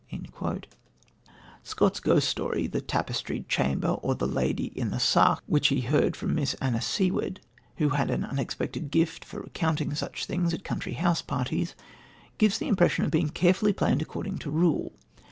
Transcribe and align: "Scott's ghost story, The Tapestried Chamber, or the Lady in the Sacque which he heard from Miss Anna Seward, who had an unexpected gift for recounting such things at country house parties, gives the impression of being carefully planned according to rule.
"Scott's 1.63 1.99
ghost 1.99 2.27
story, 2.27 2.65
The 2.65 2.81
Tapestried 2.81 3.47
Chamber, 3.47 3.89
or 4.01 4.15
the 4.15 4.25
Lady 4.25 4.73
in 4.75 4.89
the 4.89 4.99
Sacque 4.99 5.43
which 5.45 5.67
he 5.67 5.81
heard 5.81 6.15
from 6.15 6.33
Miss 6.33 6.55
Anna 6.55 6.81
Seward, 6.81 7.39
who 7.77 7.89
had 7.89 8.09
an 8.09 8.25
unexpected 8.25 8.89
gift 8.89 9.23
for 9.23 9.41
recounting 9.41 9.93
such 9.93 10.25
things 10.25 10.55
at 10.55 10.63
country 10.63 10.93
house 10.93 11.21
parties, 11.21 11.75
gives 12.39 12.57
the 12.57 12.67
impression 12.67 13.05
of 13.05 13.11
being 13.11 13.29
carefully 13.29 13.73
planned 13.73 14.01
according 14.01 14.39
to 14.39 14.49
rule. 14.49 14.93